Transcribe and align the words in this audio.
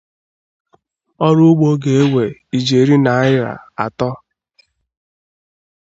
ọrụ 1.25 1.43
ụgbo 1.51 1.67
ga-ewe 1.83 2.23
ijeri 2.57 2.95
naịra 3.05 3.51
atọ 3.83 4.09